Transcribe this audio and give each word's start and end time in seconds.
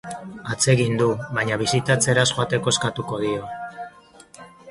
Atsegin 0.53 0.95
du, 1.01 1.09
baina 1.39 1.59
bisitatzera 1.63 2.25
ez 2.27 2.31
joateko 2.33 2.73
eskatuko 2.77 3.21
dio. 3.27 3.53